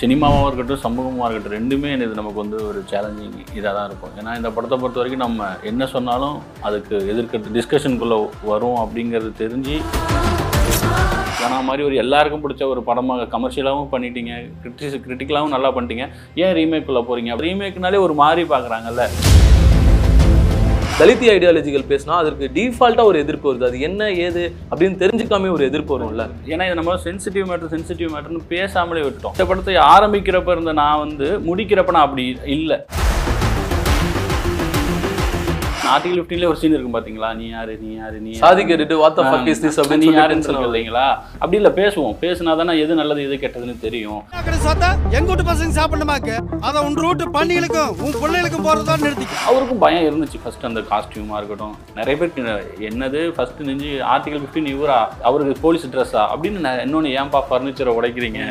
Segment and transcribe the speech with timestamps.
[0.00, 4.12] சினிமாவாக இருக்கட்டும் சமூகமாக இருக்கட்டும் ரெண்டுமே இது நமக்கு வந்து ஒரு சேலஞ்சிங் இதாக தான் இருக்கும்.
[4.20, 6.36] ஏன்னா இந்த படத்தை பொறுத்த வரைக்கும் நம்ம என்ன சொன்னாலும்
[6.68, 8.18] அதுக்கு எதிர்க்கிறது டிஸ்கஷனுக்குள்ளே
[8.50, 9.76] வரும் அப்படிங்கிறது தெரிஞ்சு
[11.44, 14.32] ஏன்னா மாதிரி ஒரு எல்லாருக்கும் பிடிச்ச ஒரு படமாக கமர்ஷியலாகவும் பண்ணிட்டீங்க
[14.62, 16.06] கிரிட்டிஸ் கிரிட்டிக்கலாகவும் நல்லா பண்ணிட்டீங்க.
[16.44, 19.04] ஏன் ரீமேக்குள்ளே போகிறீங்க ரீமேக்னாலே ஒரு மாதிரி பார்க்குறாங்கல்ல.
[21.00, 23.66] தலித் ஐடியாலஜிகள் பேசினா அதற்கு டிஃபால்ட்டாக ஒரு எதிர்ப்பு வருது.
[23.68, 26.24] அது என்ன ஏது அப்படின்னு தெரிஞ்சுக்காம ஒரு எதிர்ப்பு வரும்ல.
[26.52, 31.28] ஏன்னா இது நம்ம சென்சிட்டிவ் மேட்டர் சென்சிட்டிவ் மேட்டர்னு பேசாமலே விட்டுட்டோம் இந்த படத்தை ஆரம்பிக்கிறப்ப இருந்த நான் வந்து
[31.48, 32.24] முடிக்கிறப்ப நான் அப்படி
[32.56, 32.78] இல்லை.
[35.94, 37.28] ஆர்டிகல் ஃபிஃப்டீன்ல ஒரு சீன் இருக்கும் பாத்தீங்களா?
[37.40, 38.40] நீ யாரு நீ யாரு நீ யாரு?
[38.42, 41.06] சாதி கேட்டுட்டு what the fuck is this நீ யாருன்னு சொல்லி சொல்லுங்க இல்லைங்களா?
[41.40, 42.14] அப்படி இல்லை பேசுவோம்.
[42.22, 44.20] பேசினா தானே எது நல்லது எது கெட்டதுன்னு தெரியும்.
[44.46, 46.34] கடை சாத்தா எங்க வீட்டு பசங்க சாப்பிடணுமாக்கு
[46.68, 49.36] அதை உன் ரூட்டு பண்ணிகளுக்கும் உன் பிள்ளைகளுக்கும் போறதா நிறுத்திக்க.
[49.50, 50.40] அவருக்கும் பயம் இருந்துச்சு.
[50.44, 51.76] ஃபர்ஸ்ட் அந்த காஸ்டியூமாக இருக்கட்டும்.
[52.00, 52.44] நிறைய பேருக்கு
[52.90, 53.22] என்னது?
[53.38, 55.00] ஃபர்ஸ்ட் நெஞ்சு ஆர்டிகல் ஃபிஃப்டீன் இவரா?
[55.30, 58.42] அவருக்கு போலீஸ் ட்ரெஸ்ஸா அப்படின்னு நான் இன்னொன்று ஏன்பா ஃபர்னிச்சரை உடைக்கிறீங்க?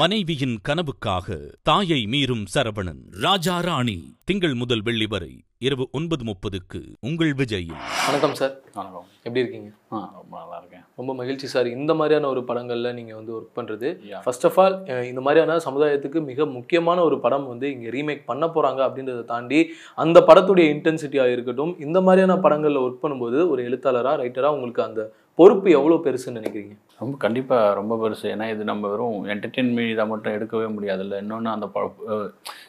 [0.00, 3.00] மனைவியின் கனவுக்காக தாயை மீறும் சரவணன்.
[3.20, 7.74] ராஜா ராணி திங்கள் முதல் வெள்ளி வரை இரவு ஒன்பது முப்பதுக்கு உங்கள் விஜயில்.
[8.06, 8.60] வணக்கம் சார்.
[8.74, 9.06] வணக்கம்.
[9.16, 9.70] எப்படி இருக்கீங்க?
[9.90, 10.84] ரொம்ப நல்லா இருக்கேன்.
[10.96, 11.66] ரொம்ப மகிழ்ச்சி சார்.
[11.66, 13.88] இந்த மாதிரியான ஒரு படங்கள்ல நீங்க வந்து ஒர்க் பண்றது.
[14.10, 14.22] Yeah.
[14.24, 18.80] ஃபர்ஸ்ட் ஆஃப் ஆல் இந்த மாதிரியான சமுதாயத்துக்கு மிக முக்கியமான ஒரு படம் வந்து இங்க ரீமேக் பண்ண போறாங்க
[18.88, 24.82] அப்படின்றத தாண்டி அந்த படத்துடைய இன்டென்சிட்டியா இருக்கட்டும் இந்த மாதிரியான படங்கள்ல ஒர்க் பண்ணும்போது ஒரு எழுத்தாளரா ரைட்டரா உங்களுக்கு
[24.82, 26.74] அந்த பொறுப்பு எவ்வளவு பெருசுன்னு நினைக்கிறீங்க?
[27.00, 28.24] ரொம்ப கண்டிப்பாக ரொம்ப பெருசு.
[28.32, 31.18] ஏன்னா இது நம்ம வெறும் என்டர்டெயின்மெண்ட் இதை மட்டும் எடுக்கவே முடியாதுல்ல.
[31.22, 31.66] இன்னொன்று அந்த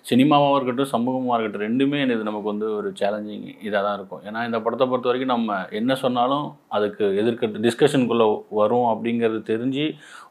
[0.10, 4.22] சினிமாவாக இருக்கட்டும் சமூகமாக இருக்கட்டும் ரெண்டுமே இது நமக்கு வந்து ஒரு சேலஞ்சிங் இதாக தான் இருக்கும்.
[4.28, 6.46] ஏன்னா இந்த படத்தை பொறுத்த வரைக்கும் நம்ம என்ன சொன்னாலும்
[6.78, 8.28] அதுக்கு எதிர்க்கிறது டிஸ்கஷனுக்குள்ளே
[8.62, 9.86] வரும் அப்படிங்கிறது தெரிஞ்சு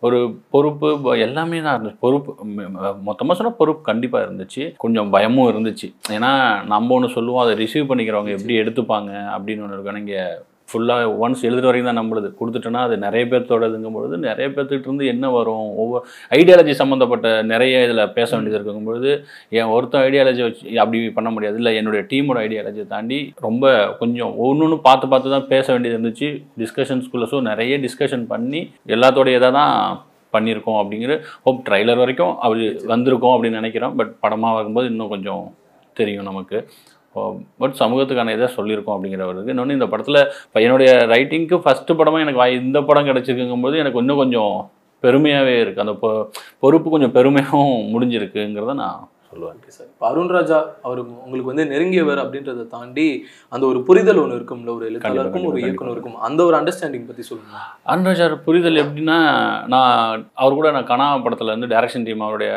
[0.07, 0.21] ஒரு
[0.55, 2.03] பொறுப்பு எல்லாமே தான் இருந்துச்சு.
[2.07, 2.33] பொறுப்பு
[3.09, 4.65] மொத்தமாக சொன்னால் பொறுப்பு கண்டிப்பாக இருந்துச்சு.
[4.85, 5.91] கொஞ்சம் பயமும் இருந்துச்சு.
[6.17, 6.33] ஏன்னா
[6.75, 10.05] நம்ம ஒன்று சொல்லுவோம் அதை ரிசீவ் பண்ணிக்கிறவங்க எப்படி எடுத்துப்பாங்க அப்படின்னு ஒன்று இருக்கும்.
[10.05, 10.23] இங்கே
[10.71, 15.31] ஃபுல்லாக ஒன்ஸ் எழுதுற வரைக்கும் தான் நம்மளுது கொடுத்துட்டோன்னா அது நிறைய பேர்த்தோடதுங்கும் பொழுது நிறைய பேர்த்துக்கிட்ட இருந்து என்ன
[15.37, 15.69] வரும்?
[15.83, 16.03] ஒவ்வொரு
[16.39, 19.11] ஐடியாலஜி சம்மந்தப்பட்ட நிறைய இதில் பேச வேண்டியது இருக்குங்கும் பொழுது
[19.59, 21.59] என் ஒருத்தன் ஐடியாலஜி வச்சு அப்படி பண்ண முடியாது.
[21.63, 23.73] இல்லை என்னுடைய டீமோட ஐடியாலஜியை தாண்டி ரொம்ப
[24.03, 26.31] கொஞ்சம் ஒன்று ஒன்று பார்த்து பார்த்து தான் பேச வேண்டியது இருந்துச்சு.
[26.63, 28.63] டிஸ்கஷன்ஸ்குள்ளே ஸோ நிறைய டிஸ்கஷன் பண்ணி
[28.97, 29.75] எல்லாத்தோடைய இதை தான்
[30.35, 31.13] பண்ணியிருக்கோம் அப்படிங்கிற
[31.47, 33.97] ஹோப் ட்ரைலர் வரைக்கும் அப்படி வந்திருக்கோம் அப்படின்னு நினைக்கிறோம்.
[34.01, 35.45] பட் படமாக வரும்போது இன்னும் கொஞ்சம்
[35.97, 36.59] தெரியும் நமக்கு.
[37.61, 40.21] பட் சமூகத்துக்கான இதை சொல்லியிருக்கோம் அப்படிங்கிறவருக்கு இன்னொன்று இந்த படத்தில்
[40.55, 44.53] பையனுடைய ரைட்டிங்க்கு ஃபஸ்ட்டு படமாக எனக்கு வாய் இந்த படம் கிடச்சிருக்குங்கும்போது எனக்கு இன்னும் கொஞ்சம்
[45.03, 46.25] பெருமையாகவே இருக்குது அந்த பொ-
[46.63, 52.23] பொறுப்பு கொஞ்சம் பெருமையாகவும் முடிஞ்சிருக்குங்கிறத நான் சொல்லுவேன் ஓகே சார் இப்போ அருண் ராஜா அவர் உங்களுக்கு வந்து நெருங்கியவர்
[52.23, 53.07] அப்படின்றத தாண்டி
[53.55, 56.17] அந்த ஒரு புரிதல் ஒன்று இருக்கும்ல ஒரு எழுத்தாளருக்கும் ஒரு இயக்குனருக்கும்.
[56.29, 57.59] அந்த ஒரு அண்டர்ஸ்டாண்டிங் பத்தி சொல்லுங்க.
[57.95, 59.19] அன்ராஜார் புரிதல் எப்படின்னா
[59.75, 62.53] நான் அவர் கூட நான் கனா படத்தில் இருந்து டைரக்ஷன் டீம் அவருடைய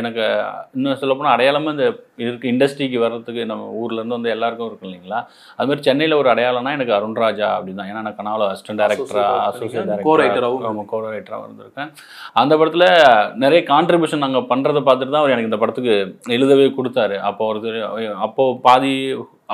[0.00, 0.24] எனக்கு
[0.76, 1.86] இன்னும் சொல்லப்போனால் அடையாளமாக இந்த
[2.24, 5.20] இருக்கு இண்டஸ்ட்ரிக்கு வர்றதுக்கு நம்ம ஊர்லேருந்து வந்து எல்லாருக்கும் இருக்கும் இல்லைங்களா?
[5.58, 9.88] அது மாதிரி சென்னையில் ஒரு அடையாளம்னா எனக்கு அருண்ராஜா அப்படின்னு தான் ஏன்னா நான் கனாவில் அசிஸ்டன்ட் டேரக்டராக அசோசியேட்
[10.06, 11.90] co-writer டேரக்டராக ஆவும் ஆமாம் கோ ரைட்டராக இருந்திருக்கேன்.
[12.42, 12.88] அந்த படத்தில்
[13.44, 15.94] நிறைய கான்ட்ரிபியூஷன் நாங்கள் பண்ணுறதை பார்த்துட்டு தான் அவர் எனக்கு இந்த படத்துக்கு
[16.36, 17.18] எழுதவே கொடுத்தாரு.
[17.30, 17.78] அப்போ ஒருத்தர்
[18.28, 18.94] அப்போது பாதி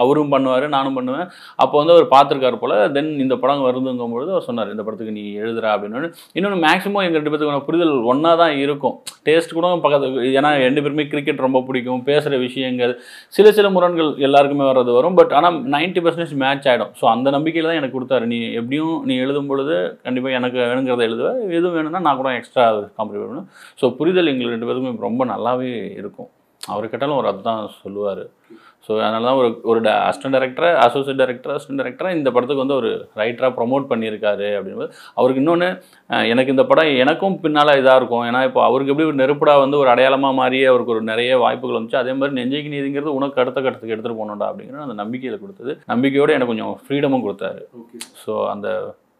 [0.00, 1.28] அவரும் பண்ணுவார் நானும் பண்ணுவேன்.
[1.62, 5.22] அப்போ வந்து அவர் பார்த்துருக்காரு போல் தென் இந்த படம் வருதுங்கும் பொழுது அவர் சொன்னார் இந்த படத்துக்கு நீ
[5.42, 6.10] எழுதுறா அப்படின்னு.
[6.36, 8.94] இன்னொன்று மேக்ஸிமம் எங்கள் ரெண்டு பேத்துக்கான புரிதல் ஒன்றா தான் இருக்கும்.
[9.28, 12.92] டேஸ்ட் கூட பக்கத்து ஏன்னா ரெண்டு பேருமே கிரிக்கெட் ரொம்ப பிடிக்கும் பேசுகிற விஷயங்கள்
[13.38, 15.18] சில சில முரண்கள் எல்லாருக்குமே வர்றது வரும்.
[15.20, 18.26] பட் ஆனால் 90% பர்சன்டேஜ் மேட்ச் ஆகிடும் ஸோ அந்த நம்பிக்கையில் தான் எனக்கு கொடுத்தாரு.
[18.34, 22.66] நீ எப்படியும் நீ எழுதும் பொழுது கண்டிப்பாக எனக்கு வேணுங்கிறத எழுதுவேன் எதுவும் வேணும்னா நான் கூட எக்ஸ்ட்ரா
[23.00, 23.50] காம்ப்ளிமெண்ட் பண்ணுவேன்
[23.82, 26.30] ஸோ புரிதல் எங்கள் ரெண்டு பேருக்குமே ரொம்ப நல்லாவே இருக்கும்.
[26.72, 28.24] அவர் கேட்டாலும் அவர் அதுதான் சொல்லுவார்.
[28.86, 29.78] ஸோ அதனால தான் ஒரு ஒரு
[30.08, 32.90] assistant director associate director assistant டைரக்டராக இந்த படத்துக்கு வந்து ஒரு
[33.20, 35.68] ரைட்டராக ப்ரொமோட் பண்ணியிருக்காரு அப்படின்போது அவருக்கு இன்னொன்று
[36.32, 38.24] எனக்கு இந்த படம் எனக்கும் பின்னால் இதாக இருக்கும்.
[38.28, 41.98] ஏன்னா இப்போ அவருக்கு எப்படி ஒரு நெருப்படா வந்து ஒரு அடையாளமாக மாறியே அவருக்கு ஒரு நிறைய வாய்ப்புகள் வந்துச்சு.
[42.02, 45.74] அதே மாதிரி நெஞ்சைக்கு நீதிங்கிறது உனக்கு அடுத்த கட்டத்துக்கு எடுத்துகிட்டு போகணும்டா அப்படிங்கிற அந்த நம்பிக்கையில் கொடுத்தது.
[45.94, 47.62] நம்பிக்கையோடு எனக்கு கொஞ்சம் ஃப்ரீடமும் கொடுத்தாரு.
[48.22, 48.68] ஸோ அந்த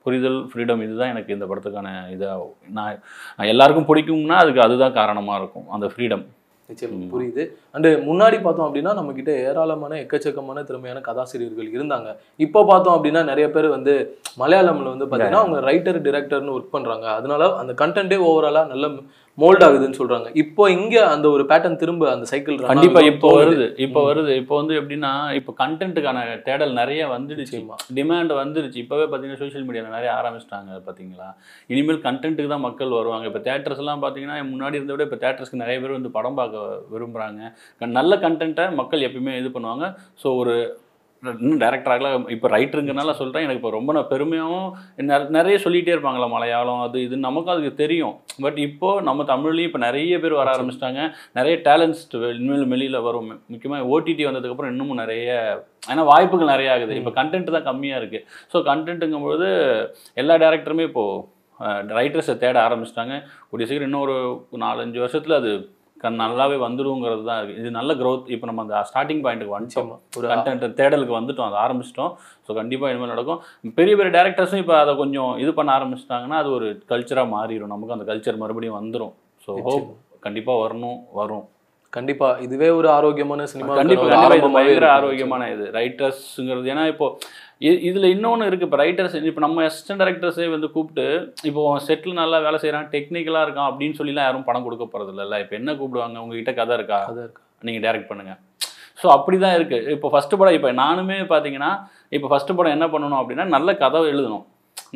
[0.07, 2.43] புரிதல் ஃப்ரீடம் இதுதான் எனக்கு இந்த படத்துக்கான இதாக
[2.79, 5.69] நான் எல்லாருக்கும் பிடிக்கும்னா அதுக்கு அதுதான் காரணமாக இருக்கும்.
[5.77, 6.25] அந்த ஃப்ரீடம்
[6.71, 7.43] நிச்சயம் புரியுது.
[7.75, 12.09] அண்டு முன்னாடி பார்த்தோம் அப்படின்னா நம்ம கிட்ட ஏராளமான எக்கச்சக்கமான திறமையான கதாசிரியர்கள் இருந்தாங்க.
[12.47, 13.95] இப்போ பார்த்தோம் அப்படின்னா நிறைய பேர் வந்து
[14.43, 17.07] மலையாளம்ல வந்து பார்த்தீங்கன்னா அவங்க ரைட்டர் டிரெக்டர்னு ஒர்க் பண்றாங்க.
[17.19, 18.91] அதனால அந்த கண்டென்ட்டே ஓவராலா நல்ல
[19.43, 20.29] மோல்ட் ஆகுதுன்னு சொல்றாங்க.
[20.43, 23.67] இப்போ இங்க அந்த ஒரு பேட்டர்ன் திரும்ப அந்த சைக்கிள் கண்டிப்பா இப்போ வருது.
[23.87, 24.33] இப்போ வருது.
[24.43, 27.59] இப்போ வந்து எப்படின்னா இப்போ கண்டென்ட்டுக்கான தேடல் நிறைய வந்துடுச்சு.
[27.99, 31.29] டிமாண்ட் வந்துருச்சு இப்போவே பார்த்தீங்கன்னா சோஷியல் மீடியாவில் நிறைய ஆரம்பிச்சிட்டாங்க பார்த்தீங்களா?
[31.75, 33.27] இனிமேல் கண்டென்ட்டுக்கு தான் மக்கள் வருவாங்க.
[33.33, 37.53] இப்போ தேட்டர்ஸ் எல்லாம் பார்த்தீங்கன்னா முன்னாடி இருந்த விட இப்போ தேட்டர்ஸ்க்கு நிறைய பேர் வந்து படம் பார்க்க விரும்புகிறாங்க
[37.99, 39.87] நல்ல கண்டென்ட்டை மக்கள் எப்பயுமே இது பண்ணுவாங்க.
[40.25, 40.57] ஸோ ஒரு
[41.41, 44.69] இன்னும் டேரக்டராகல இப்போ ரைட்டருங்கனால சொல்கிறேன் எனக்கு இப்போ ரொம்ப நான் பெருமையாகவும்
[45.11, 48.15] நிற- நிறைய சொல்லிகிட்டே இருப்பாங்களா மலையாளம் அது இது நமக்கும் அதுக்கு தெரியும்.
[48.45, 51.01] பட் இப்போது நம்ம தமிழ்லேயும் இப்போ நிறைய பேர் வர ஆரம்பிச்சிட்டாங்க.
[51.33, 52.03] நிறைய டேலண்ட்ஸ்
[52.39, 53.31] இனிமேல் வெளியில் வரும்.
[53.55, 55.31] முக்கியமாக ஓடிடி வந்ததுக்கப்புறம் இன்னமும் நிறைய
[55.91, 56.95] ஏன்னா வாய்ப்புகள் நிறைய ஆகுது.
[57.01, 59.49] இப்போ கண்டென்ட் தான் கம்மியாக இருக்குது ஸோ கண்டென்ட்டுங்கும்போது
[60.23, 61.35] எல்லா டேரக்டருமே இப்போது
[61.99, 63.15] ரைட்டர்ஸை தேட ஆரம்பிச்சிட்டாங்க.
[63.51, 64.17] கூடிய சீக்கிரம் இன்னும் ஒரு
[64.65, 65.53] நாலஞ்சு வருஷத்தில் அது
[66.03, 68.27] கண் நல்லாவே வந்துருங்கிறது தான் இருக்குது இது நல்ல growth.
[68.35, 69.91] இப்போ நம்ம அந்த ஸ்டார்டிங் பாயிண்ட்டுக்கு வந்துட்டோம்.
[70.19, 71.49] ஒரு கண்டென்ட் தேடலுக்கு வந்துட்டோம்.
[71.51, 72.13] அதை ஆரம்பிச்சிட்டோம்.
[72.47, 73.41] ஸோ கண்டிப்பாக இனிமேல் நடக்கும்.
[73.81, 78.07] பெரிய பெரிய டேரக்டர்ஸும் இப்போ அதை கொஞ்சம் இது பண்ண ஆரம்பிச்சிட்டாங்கன்னா அது ஒரு கல்ச்சராக மாறிடும் நமக்கு அந்த
[78.13, 79.15] கல்ச்சர் மறுபடியும் வந்துடும்
[79.47, 79.91] ஸோ ஹோப்
[80.27, 81.45] கண்டிப்பாக வரணும் வரும்.
[81.97, 82.29] கண்டிப்பா.
[82.45, 83.97] இதுவே ஒரு ஆரோக்கியமான சினிமா இது
[84.57, 85.67] பயங்கர ஆரோக்கியமான இது.
[85.79, 87.07] ரைட்டர்ஸுங்கிறது ஏன்னா இப்போ
[87.89, 91.07] இதுல இன்னொன்று இருக்குது இப்போ ரைட்டர்ஸ் இப்போ நம்ம அசிஸ்டன்ட் டைரக்டர்ஸே வந்து கூப்பிட்டு
[91.51, 95.57] இப்போ செட்டில் நல்லா வேலை செய்கிறான் டெக்னிக்கலாக இருக்கான் அப்படின்னு சொல்லிலாம் யாரும் பணம் கொடுக்க போகிறது இல்லைல்ல இப்போ
[95.61, 96.19] என்ன கூப்பிடுவாங்க?
[96.25, 96.99] உங்ககிட்ட கதை இருக்கா?
[97.13, 97.43] கதை இருக்கா?
[97.69, 98.35] நீங்கள் டைரக்ட் பண்ணுங்க.
[99.01, 101.71] ஸோ அப்படி தான் இருக்குது இப்போ ஃபஸ்ட்டு படம் இப்போ நானுமே பார்த்தீங்கன்னா
[102.17, 104.45] இப்போ ஃபஸ்ட்டு படம் என்ன பண்ணணும் அப்படின்னா நல்ல கதை எழுதணும்.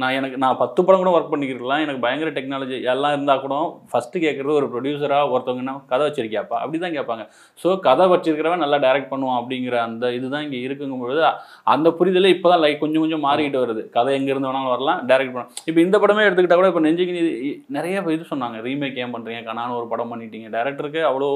[0.00, 3.54] நான் எனக்கு நான் பத்து படம் கூட ஒர்க் பண்ணிக்கிருக்கலாம் எனக்கு பயங்கர டெக்னாலஜி எல்லாம் இருந்தால் கூட
[3.90, 6.56] ஃபஸ்ட்டு கேட்குறது ஒரு ப்ரொடியூசராக ஒருத்தவங்கன்னா கதை வச்சிருக்கியாப்பா?
[6.62, 7.24] அப்படி தான் கேட்பாங்க.
[7.62, 11.22] ஸோ கதை வச்சிருக்கிறவன் நல்லா டைரக்ட் பண்ணுவான் அப்படிங்கிற அந்த இதுதான் இங்கே இருக்குங்கும் பொழுது
[11.74, 13.84] அந்த புரிதலே இப்போ தான் லைக் கொஞ்சம் கொஞ்சம் மாறிக்கிட்டு வருது.
[13.96, 17.24] கதை எங்கேருந்து வேணாலும் வரலாம் டைரக்ட் பண்ணலாம் இப்போ இந்த படமே எடுத்துக்கிட்டால் கூட இப்போ நெஞ்சுக்கு
[17.78, 20.48] நிறைய இது சொன்னாங்க ரீமேக் ஏன் பண்ணுறீங்க கனான்னு ஒரு படம் பண்ணிட்டீங்க.
[20.56, 21.28] டேரக்டருக்கு அவ்வளோ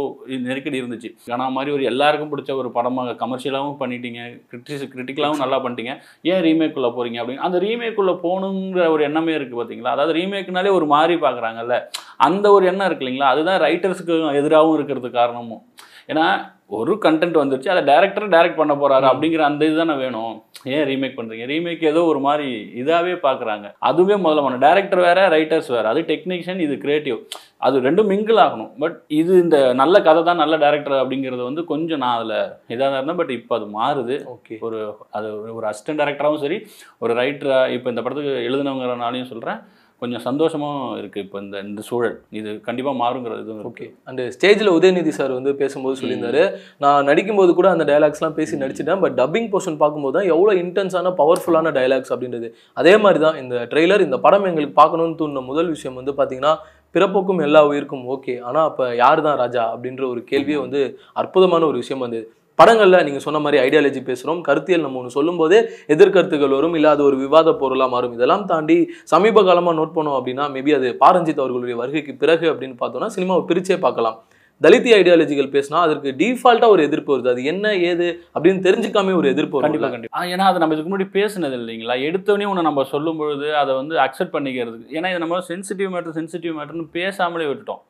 [0.48, 1.10] நெருக்கடி இருந்துச்சு.
[1.30, 4.22] கனா மாதிரி ஒரு எல்லாருக்கும் பிடிச்ச ஒரு படமாக கமர்ஷியலாகவும் பண்ணிட்டீங்க
[4.52, 5.94] கிரிட்டிஸ் கிரிட்டிக்கலாகவும் நல்லா பண்ணிட்டீங்க.
[6.32, 11.14] ஏன் ரீமேக்குள்ளே போகிறீங்க அப்படின்னு அந்த ரீமேக்குள்ளே போகணுங்கிற ஒரு எண்ணமே இருக்குது பார்த்தீங்களா அதாவது ரீமேக்னாலே ஒரு மாதிரி
[11.14, 11.76] பார்க்குறாங்கல்ல
[12.16, 13.30] அந்த ஒரு எண்ணம் இருக்கு இல்லைங்களா?
[13.30, 15.62] அதுதான் ரைட்டர்ஸுக்கு எதிராகவும் இருக்கிறது காரணமும்.
[16.08, 16.24] ஏன்னா
[16.70, 20.34] ஒரு கண்டென்ட் வந்துருச்சு அதை டேரக்டர் டைரக்ட் பண்ண போறாரு அப்படிங்கிற அந்த இதுதானே வேணும்.
[20.74, 21.44] ஏன் ரீமேக் பண்றீங்க?
[21.52, 22.48] ரீமேக் ஏதோ ஒரு மாதிரி
[22.80, 24.64] இதாவே பார்க்குறாங்க அதுவே முதல்ல பண்ணணும்.
[24.66, 25.84] டேரக்டர் வேற ரைட்டர்ஸ் வேற.
[25.92, 27.18] அது டெக்னீஷியன் இது கிரியேட்டிவ்
[27.66, 28.72] அது ரெண்டும் மிங்கிள் ஆகணும்.
[28.82, 32.36] பட் இது இந்த நல்ல கதை தான் நல்ல டேரக்டர் அப்படிங்கிறது வந்து கொஞ்சம் நான் அதில்
[32.74, 33.20] இதாக தான் இருந்தேன்.
[33.22, 34.16] பட் இப்போ அது மாறுது.
[34.34, 34.80] ஓகே ஒரு
[35.18, 36.58] அது ஒரு அசிஸ்டன்ட் டேரக்டராகவும் சரி
[37.04, 39.60] ஒரு ரைட்டராக இப்போ இந்த படத்துக்கு எழுதுனவங்கிறனாலையும் சொல்கிறேன்
[40.02, 42.16] கொஞ்சம் சந்தோஷமாக இருக்குது இப்போ இந்த இந்த சூழல்.
[42.38, 43.86] இது கண்டிப்பாக மாறுங்கிறது ஓகே.
[44.10, 46.42] அந்த ஸ்டேஜில் உதயநிதி சார் வந்து பேசும்போது சொல்லியிருந்தாரு.
[46.84, 49.02] நான் நடிக்கும்போது கூட அந்த டயலாக்ஸ்லாம் பேசி நடிச்சிட்டேன்.
[49.04, 52.50] பட் டப்பிங் போர்ஷன் பார்க்கும்போது தான் எவ்வளோ இன்டென்ஸான பவர்ஃபுல்லான டயலாக்ஸ் அப்படின்றது.
[52.82, 56.54] அதே மாதிரி தான் இந்த ட்ரெய்லர் இந்த படம் எங்களுக்கு பார்க்கணும்னு தோணுன முதல் விஷயம் வந்து பார்த்தீங்கன்னா
[56.94, 60.80] பிறப்புக்கும் எல்லா உயிருக்கும் ஓகே ஆனால் அப்போ யார் தான் ராஜா அப்படின்ற ஒரு கேள்வியே வந்து
[61.22, 62.26] அற்புதமான ஒரு விஷயம் வந்தது.
[62.58, 65.58] படங்களில் நீங்கள் சொன்ன மாதிரி ஐடியாலஜி பேசுகிறோம் கருத்தியல் நம்ம ஒன்று சொல்லும்போதே
[65.94, 66.74] எதிர்கருத்துகள் வரும்.
[66.78, 68.12] இல்லை அது ஒரு விவாத பொருளாக மாறும்.
[68.12, 68.76] இதெல்லாம் தாண்டி
[69.12, 73.78] சமீப காலமாக நோட் பண்ணோம் அப்படின்னா மேபி அது பாரஞ்சித் அவர்களுடைய வருகைக்கு பிறகு அப்படின்னு பார்த்தோம்னா சினிமாவை பிரிச்சே
[73.86, 74.18] பார்க்கலாம்.
[74.64, 77.28] தலித் ஐடியாலஜிகள் பேசினா அதற்கு டிஃபால்ட்டாக ஒரு எதிர்ப்பு வருது.
[77.32, 81.56] அது என்ன ஏது அப்படின்னு தெரிஞ்சுக்காம ஒரு எதிர்ப்பு கண்டிப்பாக கண்டிப்பா ஏன்னா அது நம்ம இதுக்கு முன்னாடி பேசினது
[81.60, 81.96] இல்லைங்களா?
[82.08, 84.86] எடுத்தோடனே ஒன்று நம்ம சொல்லும் பொழுது அதை வந்து அக்செப்ட் பண்ணிக்கிறதுக்கு.
[84.98, 87.82] ஏன்னா இது நம்ம சென்சிட்டிவ் மேட்டர் சென்சிட்டிவ் மேட்டர்னு பேசாமலே விட்டுட்டோம்.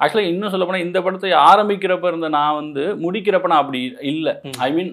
[0.00, 3.80] ஆக்சுவலாக இன்னும் சொல்ல போனால் இந்த படத்தை ஆரம்பிக்கிறப்ப இருந்த நான் வந்து முடிக்கிறப்ப நான் அப்படி
[4.12, 4.34] இல்லை.
[4.66, 4.92] ஐ மீன்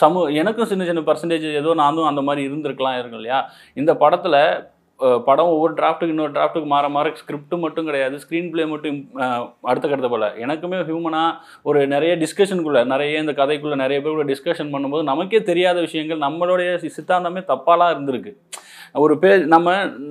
[0.00, 3.40] சமூ எனக்கும் சின்ன சின்ன பர்சன்டேஜ் ஏதோ நானும் அந்த மாதிரி இருந்திருக்கலாம் இருக்கும் இல்லையா?
[3.80, 4.40] இந்த படத்தில்
[5.26, 8.16] படம் ஒவ்வொரு டிராஃப்ட்டுக்கு இன்னொரு டிராஃப்ட்டுக்கு மாற மாற ஸ்கிரிப்ட் மட்டும் கிடையாது.
[8.22, 8.98] ஸ்க்ரீன் ப்ளே மட்டும்
[9.70, 10.28] அடுத்த கட்டத்தை போல.
[10.44, 11.32] எனக்குமே ஹியூமனாக
[11.70, 16.70] ஒரு நிறைய டிஸ்கஷனுக்குள்ள நிறைய இந்த கதைக்குள்ள நிறைய பேர் கூட டிஸ்கஷன் பண்ணும்போது நமக்கே தெரியாத விஷயங்கள் நம்மளுடைய
[16.98, 18.32] சித்தாந்தமே தப்பாலாம் இருந்திருக்கு.
[19.02, 19.68] ஒரு பே நம்ம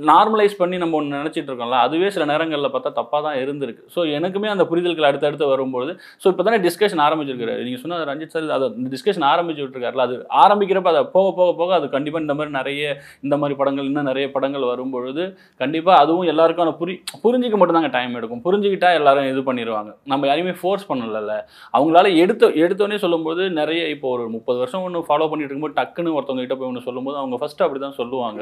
[0.09, 3.83] நார்மலைஸ் பண்ணி நம்ம ஒன்று நினச்சிட்டு இருக்கோம்ல அதுவே சில நேரங்களில் பார்த்தா தப்பாக தான் இருந்திருக்கு.
[3.93, 5.91] ஸோ எனக்குமே அந்த புரிதல்கள் அடுத்தடுத்து வரும்போது
[6.23, 7.55] ஸோ இப்போ தானே டிஸ்கஷன் ஆரம்பிச்சிருக்காரு.
[7.67, 11.87] நீங்கள் சொன்ன ரஞ்சித் சார் அதை டிஸ்கஷன் ஆரம்பிச்சு விட்டுருக்காருல அது ஆரம்பிக்கிறப்ப அதை போக போக போக அது
[11.95, 12.83] கண்டிப்பாக இந்த மாதிரி நிறைய
[13.27, 15.25] இந்த மாதிரி படங்கள் இன்னும் நிறைய படங்கள் வரும்பொழுது
[15.63, 18.43] கண்டிப்பாக அதுவும் எல்லாருக்கும் ஆனால் புரி புரிஞ்சிக்க மட்டும்தாங்க டைம் எடுக்கும்.
[18.47, 21.39] புரிஞ்சுக்கிட்டா எல்லாரும் இது பண்ணிடுவாங்க நம்ம யாரையுமே ஃபோர்ஸ் பண்ணல
[21.77, 26.45] அவங்களால எடுத்த எடுத்தோடனே சொல்லும்போது நிறைய இப்போ ஒரு முப்பது வருஷம் ஒன்று ஃபாலோ பண்ணிட்டு இருக்கும்போது டக்குன்னு ஒருத்தவங்க
[26.45, 28.41] கிட்ட போய் ஒன்று சொல்லும்போது அவங்க ஃபஸ்ட்டு அப்படி தான் சொல்லுவாங்க.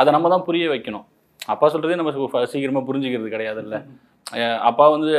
[0.00, 1.04] அதை நம்ம தான் புரிய வைக்கணும்.
[1.52, 3.78] அப்பா சொல்கிறதே நம்ம சீக்கிரமாக புரிஞ்சுக்கிறது கிடையாதுல்ல.
[4.68, 5.12] அப்பா வந்து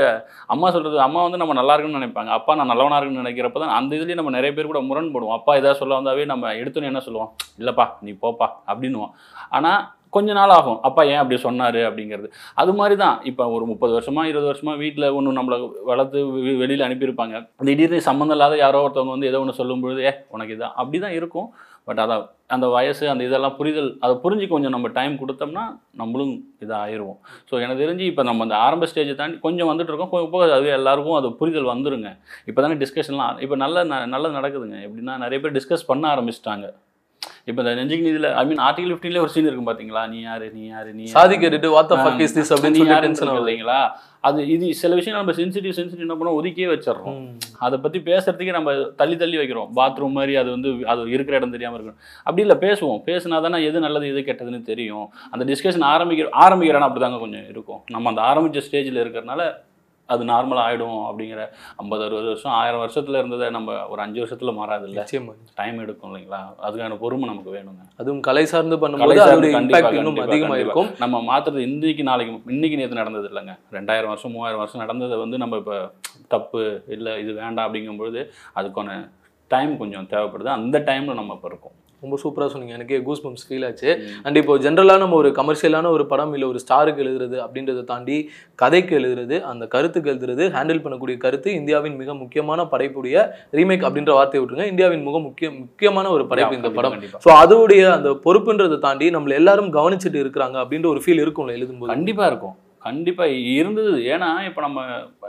[0.54, 2.30] அம்மா சொல்கிறது அம்மா வந்து நம்ம நல்லா இருக்குன்னு நினைப்பாங்க.
[2.38, 5.36] அப்பா நான் நல்லவனாக இருக்குன்னு நினைக்கிறப்ப தான் அந்த இதுலேயே நம்ம நிறைய பேர் கூட முரண்படுவோம்.
[5.40, 7.30] அப்பா இதாக சொல்ல வந்தாவே நம்ம எடுத்தோன்னே என்ன சொல்லுவோம்?
[7.60, 9.12] இல்லைப்பா நீ போப்பா அப்படின்னுவோம்.
[9.58, 9.82] ஆனால்
[10.14, 10.80] கொஞ்ச நாள் ஆகும்.
[10.82, 12.28] அப்பா ஏன் அப்படி சொன்னார் அப்படிங்கிறது.
[12.54, 16.20] அது மாதிரி தான் இப்போ ஒரு முப்பது வருஷமா இருபது வருஷமா வீட்டில் ஒன்று நம்மளை வளர்த்து
[16.62, 17.36] வெளியில் அனுப்பியிருப்பாங்க.
[17.64, 20.76] திடீர்னு சம்மந்தம் இல்லாத யாரோ ஒருத்தவங்க வந்து ஏதோ ஒன்று சொல்லும்பொழுது ஏ உனக்கு இதான்.
[20.76, 21.50] அப்படி தான் இருக்கும்.
[21.88, 22.16] பட் அதை
[22.48, 27.18] அந்த வயசு அந்த இதெல்லாம் புரிதல் அதை புரிஞ்சு கொஞ்சம் நம்ம டைம் கொடுத்தோம்னா நம்மளும் இதாகிடுவோம்
[27.50, 30.70] ஸோ எனக்கு தெரிஞ்சு இப்போ நம்ம அந்த ஆரம்ப ஸ்டேஜை தாண்டி கொஞ்சம் வந்துட்டு இருக்கோம் போக போக அது
[30.70, 32.12] எல்லாருக்கும் அது புரிதல் வந்துருங்க.
[32.46, 34.80] இப்போ தானே டிஸ்கஷன்லாம் இப்போ நல்ல ந- நல்லது நடக்குதுங்க.
[34.88, 36.68] எப்படின்னா நிறைய பேர் டிஸ்கஸ் பண்ண ஆரம்பிச்சிட்டாங்க.
[37.50, 40.64] இப்போ இந்த நெஞ்சுக்கு நீதியில் ஐ மீன் ஆர்டிகல் ஃபிஃப்டீன்ல ஒரு சீன் இருக்கும் பார்த்தீங்களா நீ யாரு நீ
[40.74, 41.06] யாரு நீ?
[41.16, 43.80] சாதி கேட்டுட்டு what the fuck is this அப்படின்னு சொல்லி டென்ஷன் இல்லைங்களா?
[44.28, 47.18] அது இது சில விஷயம் நம்ம சென்சிட்டிவ் சென்சிட்டிவ் என்ன பண்ணோம் ஒதுக்கியே வச்சிடுறோம்.
[47.66, 49.70] அதை பற்றி பேசுறதுக்கே நம்ம தள்ளி தள்ளி வைக்கிறோம்.
[49.80, 52.00] பாத்ரூம் மாதிரி அது வந்து அது இருக்கிற இடம் தெரியாமல் இருக்கணும்.
[52.28, 53.02] அப்படி இல்லை பேசுவோம்.
[53.10, 55.06] பேசினா தானே எது நல்லது எது கெட்டதுன்னு தெரியும்.
[55.34, 57.82] அந்த டிஸ்கஷன் ஆரம்பிக்கிற ஆரம்பிக்கிறான அப்படி தாங்க கொஞ்சம் இருக்கும்.
[57.98, 59.44] நம்ம அந்த ஆரம்பித்த ஸ்டேஜில் இருக்கிறனால
[60.14, 61.42] அது நார்மலாக ஆகிடும் அப்படிங்கிற
[61.82, 64.98] ஐம்பது அறுபது வருஷம் ஆயிரம் வருஷத்தில் இருந்ததை நம்ம ஒரு அஞ்சு வருஷத்தில் மாறாதில்ல?
[65.02, 66.42] நிச்சயமா டைம் எடுக்கும் இல்லைங்களா?
[66.68, 67.84] அதுக்கான பொறுமை நமக்கு வேணுங்க.
[68.04, 70.64] அதுவும் கலை சார்ந்து பண்ணும்போது சார்ந்து அதோட கண்டிப்பா, இம்பாக்ட் இன்னும் கண்டிப்பா, அதிகமா கண்டிப்பா.
[70.66, 70.92] இருக்கும்.
[71.04, 73.56] நம்ம மாத்துறது இன்னைக்கு நாளைக்கு இன்னைக்கு நேற்று நடந்தது இல்லைங்க.
[73.78, 75.78] ரெண்டாயிரம் வருஷம் மூவாயிரம் வருஷம் நடந்ததை வந்து நம்ம இப்போ
[76.36, 76.64] தப்பு
[76.98, 78.22] இல்லை இது வேண்டாம் அப்படிங்கும்பொழுது
[78.60, 78.98] அதுக்கான
[79.52, 80.50] டைம் கொஞ்சம் தேவைப்படுது.
[80.60, 81.78] அந்த டைமில் நம்ம இப்போ இருக்கோம்.
[82.04, 82.76] ரொம்ப சூப்பரா சொன்னீங்க.
[82.78, 83.90] எனக்கே கூஸ் பம்ப்ஸ் ஃபீல் ஆச்சு
[84.26, 88.18] அண்ட் இப்போ ஜென்ரலாக நம்ம ஒரு கமர்ஷியலான ஒரு படம் இல்லை ஒரு ஸ்டாருக்கு எழுதுறது அப்படின்றத தாண்டி
[88.64, 93.26] கதைக்கு எழுதுறது அந்த கருத்துக்கு எழுதுறது ஹேண்டில் பண்ணக்கூடிய கருத்து இந்தியாவின் மிக முக்கியமான படைப்புடைய
[93.60, 94.68] ரீமேக் அப்படின்ற வார்த்தையை விட்டுருங்க.
[94.74, 97.00] இந்தியாவின் மிக முக்கிய முக்கியமான ஒரு படைப்பு இந்த படம்.
[97.26, 101.92] ஸோ அதோடைய அந்த பொறுப்புன்றதை தாண்டி நம்மள எல்லாரும் கவனிச்சுட்டு இருக்கிறாங்க அப்படின்ற ஒரு ஃபீல் இருக்கும்ல எழுதும்போது.
[101.96, 102.58] கண்டிப்பா இருக்கும்.
[102.88, 103.26] கண்டிப்பா
[103.58, 103.92] இருந்தது.
[104.14, 104.80] ஏன்னா இப்போ நம்ம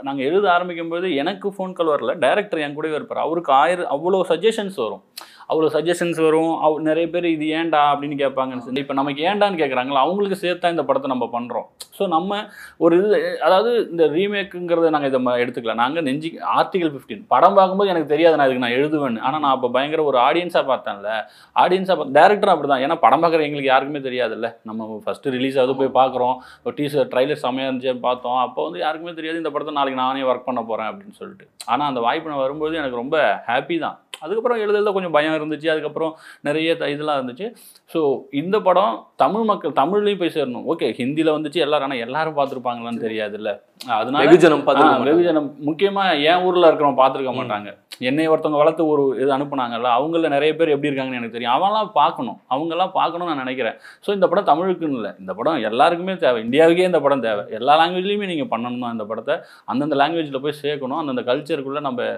[0.07, 2.13] நாங்க எழுத ஆரம்பிக்கும் போது எனக்கு ஃபோன் கால் வரல.
[2.23, 3.21] டைரக்டர் என் கூடவே இருப்பார்.
[3.25, 5.03] அவருக்கு ஆயிரம் அவ்வளோ சஜஷன்ஸ் வரும்.
[5.49, 6.53] அவ்வளோ சஜஷன்ஸ் வரும்.
[6.61, 10.03] அவ் நிறைய பேர் இது ஏன்டா அப்படின்னு கேட்பாங்கன்னு சொல்லி இப்போ நமக்கு ஏன்டான்னு கேட்குறாங்களா?
[10.05, 12.31] அவங்களுக்கு சேர்த்தா இந்த படத்தை நம்ம பண்ணுறோம் ஸோ நம்ம
[12.79, 13.09] ஒரு இது
[13.39, 18.35] அதாவது இந்த ரீமேக்குங்கிறத நாங்கள் இதை ம- எடுத்துக்கலாம் நாங்கள் நெஞ்சி ஆர்டிகல் ஃபிஃப்டீன் படம் பார்க்கும்போது எனக்கு தெரியாது
[18.35, 19.21] நான் இதுக்கு நான் எழுதுவேன்னு.
[19.21, 21.11] ஆனால் நான் அப்போ பயங்கர ஒரு ஆடியன்ஸாக பார்த்தேன்ல.
[21.55, 24.49] ஆடியன்ஸாக பார்த்து டேரக்டர் அப்படி தான் ஏன்னா படம் பார்க்குற எங்களுக்கு யாருக்குமே தெரியாதுல்ல.
[24.63, 26.35] நம்ம ஃபஸ்ட்டு ரிலீஸ் ஆகுது போய் பார்க்குறோம்.
[26.63, 28.39] ஒரு டீசர் ட்ரைலர் செம்மையாக இருந்துச்சு பார்த்தோம்.
[28.39, 31.45] அப்போ வந்து யாருக்குமே தெரியாது இந்த படத்தை நாளைக்கு நானே ஒர்க் பண்ண போகிறேன் அப்படின்னு சொல்லிட்டு.
[31.65, 33.97] ஆனால் அந்த வாய்ப்பு நான் வரும்போது எனக்கு ரொம்ப ஹாப்பி தான்.
[34.23, 35.67] அதுக்கப்புறம் எழுதுறதுல கொஞ்சம் பயம் இருந்துச்சு.
[35.73, 37.47] அதுக்கப்புறம் நிறைய இதெல்லாம் இருந்துச்சு.
[37.93, 38.01] ஸோ
[38.41, 40.65] இந்த படம் தமிழ் மக்கள் தமிழ்லேயும் போய் சேரணும்.
[40.73, 43.51] ஓகே ஹிந்தியில் வந்துச்சு எல்லாரும் ஆனால் எல்லாரும் பார்த்துருப்பாங்களான்னு தெரியாதுல்ல.
[43.97, 44.61] அதனால வெகுஜனம்
[45.07, 45.47] வெகுஜனம்.
[45.67, 47.71] முக்கியமாக என் ஊரில் இருக்கிறவங்க பார்த்துருக்க மாட்டாங்க.
[48.09, 51.53] என்னை ஒருத்தவங்க வளர்த்து ஒரு இது அனுப்புனாங்கல்ல அவங்கள நிறைய பேர் எப்படி இருக்காங்கன்னு எனக்கு தெரியும்.
[51.57, 52.37] அவன்லாம் பார்க்கணும்.
[52.53, 53.77] அவங்கெல்லாம் பார்க்கணும்னு நான் நினைக்கிறேன்.
[54.05, 55.11] ஸோ இந்த படம் தமிழுக்குன்னு இல்லை.
[55.21, 56.39] இந்த படம் எல்லாருக்குமே தேவை.
[56.47, 57.43] இந்தியாவுக்கே இந்த படம் தேவை.
[57.59, 59.37] எல்லா லாங்குவேஜ்லையுமே நீங்கள் பண்ணணும் தான் இந்த படத்தை.
[59.73, 60.99] அந்தந்த லாங்குவேஜில் போய் சேர்க்கணும்.
[61.03, 62.09] அந்தந்த கல்ச்சருக்குள்ளே நம்ம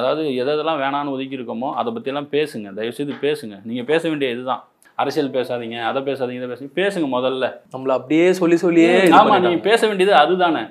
[0.00, 2.68] அதாவது எது எதெல்லாம் வேணான்னு ஒதுக்கி இருக்கோமோ அதை பற்றியெல்லாம் பேசுங்க.
[2.80, 3.56] தயவுசெய்து பேசுங்க.
[3.70, 4.62] நீங்கள் பேச வேண்டிய இதுதான்.
[5.02, 7.46] அரசியல் பேசாதீங்க அதை பேசாதீங்க இதை பேசுங்க பேசுங்க முதல்ல.
[7.74, 9.56] நம்மள அப்படியே சொல்லி சொல்லியே இது ஆமா பண்ணிட்டாங்க.
[9.58, 10.62] நீ பேச வேண்டியது அதுதானே.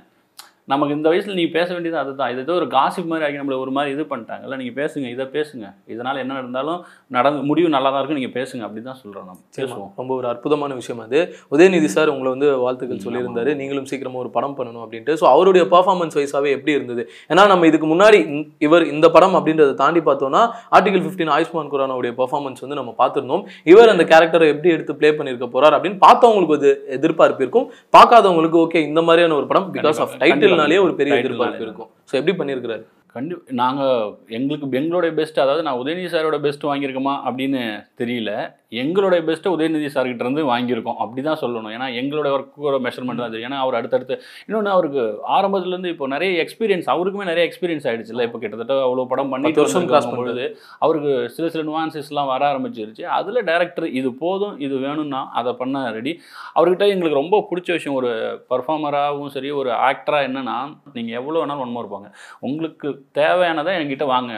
[0.72, 2.32] நமக்கு இந்த வயசுல நீ பேச வேண்டியது அதுதான்.
[2.34, 5.66] இது ஏதோ ஒரு காசிப் மாதிரி ஆகி நம்மள ஒரு மாதிரி இது பண்ணிட்டாங்கல்ல நீங்க பேசுங்க இதை பேசுங்க.
[5.94, 6.80] இதனால என்ன நடந்தாலும்
[7.18, 9.40] நடந்து முடிவு நல்லா தான் இருக்கும் நீங்க பேசுங்க அப்படிதான் சொல்றோம் நம்ம.
[9.58, 9.68] சரிம்மா.
[9.68, 9.92] பேசுவோம்.
[10.02, 11.20] ரொம்ப ஒரு அற்புதமான விஷயம் அது
[11.56, 13.54] உதயநிதி சார் உங்களை வந்து வாழ்த்துக்கள் சொல்லியிருந்தாரு.
[13.62, 15.16] நீங்களும் சீக்கிரமா ஒரு படம் பண்ணணும் அப்படின்ட்டு.
[15.22, 17.04] ஸோ அவருடைய பர்ஃபார்மன்ஸ் வைஸாவே எப்படி இருந்தது?
[17.32, 18.20] ஏன்னா நம்ம இதுக்கு முன்னாடி
[18.68, 20.44] இவர் இந்த படம் அப்படின்றத தாண்டி பார்த்தோம்னா
[20.78, 23.44] ஆர்டிகல் 15 ஆயுஷ்மான் குரானாவுடைய பர்ஃபார்மன்ஸ் வந்து நம்ம பார்த்திருந்தோம்.
[23.72, 27.68] இவர் அந்த கேரக்டரை எப்படி எடுத்து ப்ளே பண்ணியிருக்க போறார் அப்படின்னு பார்த்தவங்களுக்கு ஒரு எதிர்பார்ப்பு இருக்கும்.
[27.98, 31.64] பார்க்காதவங்களுக்கு ஓகே இந்த மாதிரியான ஒரு படம் பிகாஸ் ஆஃப் கண்டிப்பா, டைட்டில்னாலே ஒரு பெரிய எதிர்பார்ப்பு.
[31.64, 31.90] இருக்கும்.
[32.12, 32.84] ஸோ எப்படி பண்ணியிருக்கிறாரு?
[33.08, 37.62] கண்டி நாங்கள் எங்களுக்கு எங்களுடைய பெஸ்ட் அதாவது நான் உதயநிதி சாரோட பெஸ்ட் வாங்கியிருக்கோமா அப்படின்னு
[38.02, 38.32] தெரியல.
[38.82, 40.98] எங்களுடைய பெஸ்ட்டை உதயநிதி சார்கிட்ட இருந்து வாங்கியிருக்கோம்.
[41.04, 41.72] அப்படி தான் சொல்லணும்.
[41.78, 43.50] ஏன்னா எங்களோட ஒர்க்கோட மெஷர்மெண்ட் தான் தெரியும்.
[43.50, 44.16] ஏன்னா அவர் அடுத்தடுத்து
[44.48, 45.04] இன்னொன்று அவருக்கு
[45.38, 50.22] ஆரம்பத்துலேருந்து இப்போ நிறைய எக்ஸ்பீரியன்ஸ் அவருக்குமே நிறைய எக்ஸ்பீரியன்ஸ் ஆயிடுச்சுல்ல இப்போ கிட்டத்தட்ட அவ்வளோ படம் பத்து வருஷம் வந்திருக்கும்
[50.22, 50.46] பொழுது
[50.86, 53.06] அவருக்கு சில சில நுவான்சஸ்லாம் வர ஆரம்பிச்சிருச்சு.
[53.20, 56.14] அதில் டேரக்டர் இது போதும் இது வேணும்னா அதை பண்ண ரெடி
[56.58, 58.10] அவர்கிட்ட எங்களுக்கு ரொம்ப பிடிச்ச விஷயம் ஒரு
[58.54, 60.58] பர்ஃபார்மராகவும் சரி ஒரு ஆக்டராக என்னன்னா
[60.96, 62.10] நீங்கள் எவ்வளோ வேணாலும் ஒன்றும் இருப்பாங்க
[62.50, 64.34] உங்களுக்கு தேவையானதை என்கிட்ட வாங்க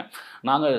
[0.50, 0.78] நாங்கள்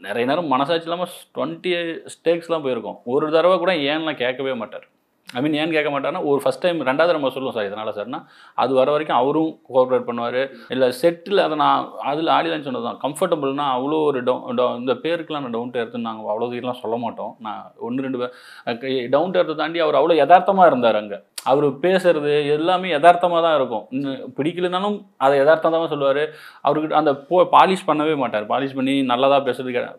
[0.00, 1.70] நிறைய நேரம் மனசாட்சி இல்லாமல் டுவெண்ட்டி
[2.14, 2.98] ஸ்டேக்ஸ்லாம் போயிருக்கோம்.
[3.04, 4.86] ஒரு தடவை கூட ஏன்லாம் கேட்கவே மாட்டார்.
[5.34, 8.24] ஐ மீன் ஏன் கேட்க மாட்டார்னா ஒரு ஃபஸ்ட் டைம் ரெண்டாவது நம்ம சொல்லுவோம் சார் இதனால் சார்னா?
[8.54, 10.50] அது வர வரைக்கும் அவரும் கோஆப்ரேட் பண்ணுவார்.
[10.68, 12.98] இல்லை செட்டில் அதை நான் அதில் ஆடிதான் சொன்னது தான்.
[13.02, 17.36] கம்ஃபர்டபுள்னா அவ்வளோ ஒரு டவு டவு- இந்த பேருக்குலாம் நான் டவுன் டு நாங்கள் அவ்வளோ தூரம்லாம் சொல்ல மாட்டோம்.
[17.40, 18.30] நான் ஒன்று ரெண்டு
[18.74, 21.18] பேர் டவுன் டு தாண்டி அவர் அவ்வளோ யதார்த்தமாக இருந்தார் அங்கே.
[21.42, 23.86] அவர் பேசுறது எல்லாமே யதார்த்தமாக தான் இருக்கும்.
[23.90, 26.28] இன்னும் பிடிக்கலனாலும் அதை யதார்த்தம் தான் சொல்லுவார்.
[26.64, 28.46] அவர்கிட்ட அந்த போ பாலிஷ் பண்ணவே மாட்டார்.
[28.46, 29.98] பாலிஷ் பண்ணி நல்லதாக பேசுறது கிடையாது.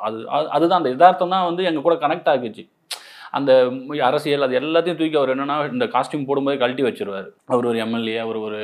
[0.00, 2.74] அது அது- அதுதான் அந்த யதார்த்தம் தான் வந்து எங்கள் கூட கனெக்ட் ஆகிச்சு
[3.36, 3.52] அந்த
[4.02, 7.28] அரசியல் அது எல்லாத்தையும் தூக்கி அவர் என்னன்னா இந்த காஸ்டியூம் போடும்போது கழட்டி வச்சிருவார்.
[7.46, 8.60] அவர் ஒரு எம்எல்ஏ அவர் ஒரு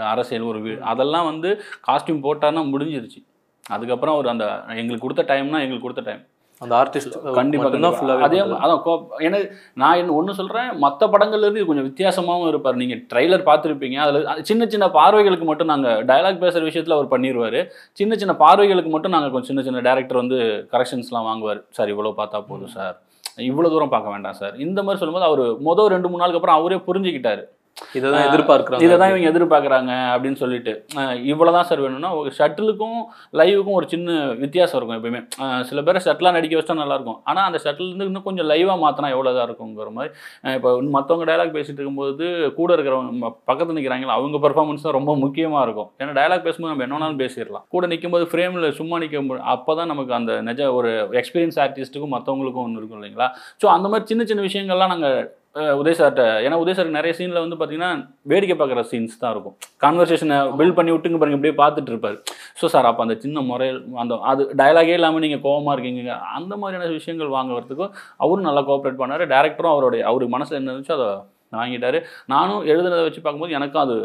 [0.00, 1.50] அரசியல் ஒரு வீ- அதெல்லாம் வந்து
[1.86, 3.20] காஸ்டியூம் போட்டார்னா முடிஞ்சிருச்சு.
[3.66, 6.22] அதுக்கப்புறம் அவர் அந்த எங்களுக்கு கொடுத்த டைம்னா எங்களுக்கு கொடுத்த டைம்
[6.58, 7.98] அந்த ஆர்டிஸ்ட் கண்டிப்பா மட்டும்தான் கண்டிப்பா.
[7.98, 12.48] ஃபுல்லாகவே அதே அதான் கோ- எனக்கு நான் என்ன ஒன்று சொல்கிறேன் மற்ற படங்கள்ல இருந்து இது கொஞ்சம் வித்தியாசமாகவும்
[12.48, 12.74] இருப்பார்.
[12.74, 18.16] நீங்கள் ட்ரைலர் பார்த்துருப்பீங்க அதில் சின்ன சின்ன பார்வைகளுக்கு மட்டும் நாங்கள் டயலாக் பேசுகிற விஷயத்தில் அவர் பண்ணிடுவார் சின்ன
[18.16, 20.38] சின்ன பார்வைகளுக்கு மட்டும் நாங்கள் கொஞ்சம் சின்ன சின்ன டேரக்டர் வந்து
[20.72, 21.62] கரெக்ஷன்ஸ்லாம் வாங்குவார்.
[21.70, 23.00] சார் இவ்வளோ பார்த்தா போதும் சார்.
[23.36, 24.54] இவ்வளோ தூரம் பார்க்க வேண்டாம் சார்.
[24.66, 27.42] இந்த மாதிரி சொல்லும்போது அவர் மொதல் ரெண்டு மூணு நாளுக்கு அப்புறம் அவரே புரிஞ்சுக்கிட்டாரு.
[27.98, 28.82] இதை தான் எதிர்பார்க்குறாங்க.
[28.84, 30.72] இதை தான் இவங்க எதிர்பார்க்குறாங்க அப்படின்னு சொல்லிட்டு.
[31.32, 32.98] இவ்வளோ தான் சார் வேணும்னா ஒரு ஷட்டிலுக்கும்
[33.40, 35.20] லைவுக்கும் ஒரு சின்ன வித்தியாசம் இருக்கும் எப்பயுமே.
[35.70, 37.18] சில பேரை ஷட்டிலாக நடிக்க வச்சா நல்லாயிருக்கும்.
[37.30, 40.12] ஆனால் அந்த ஷட்டில் இருந்து இன்னும் கொஞ்சம் லைவாக மாற்றினா எவ்வளோ தான் இருக்குங்கிற மாதிரி.
[40.56, 42.26] இப்போ மற்றவங்க டயலாக் பேசிட்டு இருக்கும்போது
[42.58, 45.90] கூட இருக்கிறவங்க பக்கத்துல நிற்கிறாங்களா அவங்க பெர்ஃபார்மன்ஸ் தான் ரொம்ப முக்கியமாக இருக்கும்.
[46.00, 47.66] ஏன்னா டயலாக் பேசும்போது நம்ம என்ன வேணாலும் பேசிடலாம்.
[47.76, 50.92] கூட நிற்கும்போது ஃப்ரேமில் சும்மா நிற்க அப்போ தான் நமக்கு அந்த நிஜ ஒரு
[51.22, 53.28] எக்ஸ்பீரியன்ஸ் ஆர்டிஸ்ட்டுக்கும் மற்றவங்களுக்கும் ஒன்று இருக்கும் இல்லைங்களா?
[53.62, 55.18] ஸோ அந்த மாதிரி சின்ன சின்ன விஷயங்கள்லாம் நாங்கள்
[55.80, 57.90] உதய் சார்கிட்ட ஏன்னா உதய் சார் நிறைய சீனில் வந்து பார்த்தீங்கன்னா
[58.30, 59.54] வேடிக்கை பார்க்குற சீன்ஸ் தான் இருக்கும்.
[59.84, 62.16] கான்வர்சேஷனை பில்ட் பண்ணி விட்டுங்க பாருங்க இப்படியே பார்த்துட்டு இருப்பார்.
[62.60, 66.16] ஸோ சார் அப்போ அந்த சின்ன முறையில் அந்த அது டயலாகே இல்லாமல் நீங்கள் கோபமாக இருக்கீங்க.
[66.38, 67.94] அந்த மாதிரியான விஷயங்கள் வாங்குறதுக்கும்
[68.24, 71.08] அவரும் நல்லா கோஆப்ரேட் பண்ணார் டேரக்டரும் அவருடைய அவருக்கு மனசில் என்ன இருந்துச்சோ அதை
[71.60, 71.98] வாங்கிட்டாரு.
[72.34, 73.96] நானும் எழுதுனதை வச்சு பார்க்கும்போது எனக்கும் அது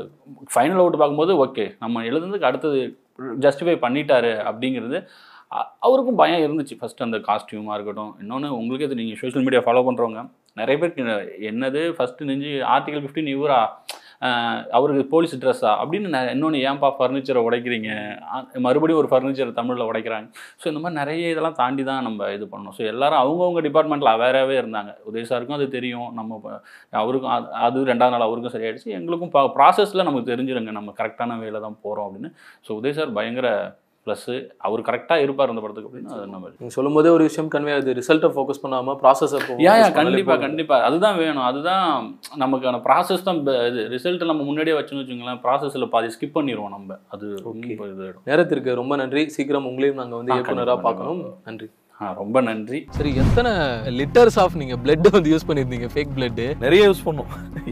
[0.54, 2.82] ஃபைனல் அவுட் பார்க்கும்போது ஓகே நம்ம எழுதுனதுக்கு அடுத்தது
[3.46, 5.00] ஜஸ்டிஃபை பண்ணிட்டாரு அப்படிங்கிறது
[5.86, 6.76] அவருக்கும் பயம் இருந்துச்சு.
[6.82, 10.22] ஃபஸ்ட்டு அந்த காஸ்டியூமாக இருக்கட்டும் இன்னொன்று உங்களுக்கே நீங்கள் சோஷியல் மீடியா ஃபாலோ பண்ணுறவங்க
[10.54, 13.68] நிறைய பேருக்கு என்னது ஃபஸ்ட்டு நெஞ்சு ஆர்டிகல் 15 இவரா?
[14.72, 18.22] அவருக்கு போலீஸ் ட்ரெஸ்ஸா அப்படின்னு இன்னொன்று ஏன்பா ஃபர்னிச்சரை உடைக்கிறீங்க?
[18.54, 20.32] மறுபடியும் ஒரு ஃபர்னிச்சரை தமிழில் உடைக்கிறாங்க.
[20.64, 24.58] ஸோ இந்த மாதிரி நிறைய இதெல்லாம் தாண்டி தான் நம்ம இது பண்ணோம் ஸோ எல்லாரும் அவங்கவுங்க டிபார்ட்மெண்ட்டில் அவேராகவே
[24.62, 24.96] இருந்தாங்க.
[25.12, 26.14] உதய சாருக்கும் அது தெரியும்.
[26.14, 26.60] நம்ம
[26.92, 28.86] அவருக்கும் அது- அது ரெண்டாவது நாள் அவருக்கும் சரியாயிடுச்சு.
[28.86, 30.72] எங்களுக்கும் ப்ராசஸில் நமக்கு தெரிஞ்சிருங்க.
[30.72, 32.28] நம்ம கரெக்டான வேலை தான் போகிறோம் அப்படின்னு.
[32.68, 33.76] ஸோ உதய சார் பயங்கர
[34.08, 37.74] ப்ளஸ்ஸு அவர் கரெக்டாக இருப்பார் இந்த படத்துக்கு அப்படின்னு அது நம்ம நீங்க சொல்லும் போதே ஒரு விஷயம் கன்வே
[37.74, 37.96] ஆகுது.
[38.00, 40.78] ரிசல்ட்டை ஃபோக்கஸ் பண்ணாம ப்ராசஸை யா யா கண்டிப்பா கண்டிப்பா.
[40.88, 41.46] அதுதான் வேணும்.
[41.46, 41.86] அதுதான்
[42.42, 46.98] நமக்கான ப்ராசஸ் தான் இது ரிசல்ட் நம்ம முன்னாடியே வச்சுன்னு வச்சுங்களேன் ப்ராசஸ்ல பாதி ஸ்கிப் பண்ணிடுவோம் நம்ம.
[47.10, 49.24] அது ரொம்ப இதாயிடும் நேரத்திற்கு ரொம்ப நன்றி.
[49.36, 51.22] சீக்கிரம் உங்களையும் நாங்க வந்து ஆ, இயக்குனரா கண்டிப்பா, பார்க்கணும்.
[51.46, 51.70] நன்றி.
[52.22, 52.80] ரொம்ப நன்றி.
[52.98, 53.52] சரி எத்தனை
[53.98, 57.30] லிட்டர்ஸ் ஆஃப் நீங்க பிளட் வந்து யூஸ் பண்ணிருந்தீங்க ஃபேக் பிளட் நிறைய யூஸ் பண்ணோம்.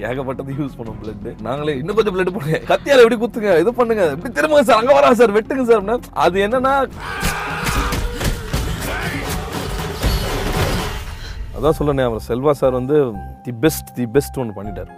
[0.09, 3.53] ஏகப்பட்டது யூஸ் பண்ணோம் பிளட் நாங்களே இன்னும் கொஞ்சம் பிளட் பண்ணுங்க கத்தியால எப்படி குத்துங்க?
[3.63, 4.05] இது பண்ணுங்க.
[4.17, 4.81] இப்படி திரும்புங்க சார்.
[4.81, 5.35] அங்க வரா சார்.
[5.37, 6.75] வெட்டுங்க சார் அது என்னன்னா
[11.57, 12.97] அதான் சொல்லணே அவர் செல்வா சார் வந்து
[13.45, 14.91] தி பெஸ்ட் தி பெஸ்ட் ஒன்று பண்ணிட்டார்.